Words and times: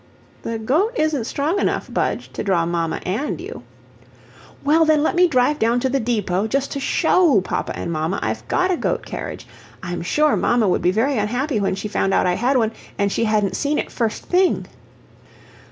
"The 0.41 0.57
goat 0.57 0.93
isn't 0.95 1.25
strong 1.25 1.59
enough, 1.59 1.87
Budge, 1.93 2.33
to 2.33 2.43
draw 2.43 2.65
mamma 2.65 3.01
and 3.05 3.39
you." 3.39 3.61
"Well, 4.63 4.83
then, 4.83 5.03
let 5.03 5.15
me 5.15 5.27
drive 5.27 5.59
down 5.59 5.79
to 5.81 5.89
the 5.89 5.99
depot 5.99 6.47
just 6.47 6.71
to 6.71 6.79
SHOW 6.79 7.41
papa 7.41 7.77
an' 7.77 7.91
mamma 7.91 8.19
I've 8.23 8.47
got 8.47 8.71
a 8.71 8.77
goat 8.77 9.05
carriage 9.05 9.45
I'm 9.83 10.01
sure 10.01 10.35
mamma 10.35 10.67
would 10.67 10.81
be 10.81 10.89
very 10.89 11.19
unhappy 11.19 11.59
when 11.59 11.75
she 11.75 11.87
found 11.87 12.15
out 12.15 12.25
I 12.25 12.33
had 12.33 12.57
one, 12.57 12.71
and 12.97 13.11
she 13.11 13.25
hadn't 13.25 13.55
seen 13.55 13.77
it 13.77 13.91
first 13.91 14.25
thing." 14.25 14.65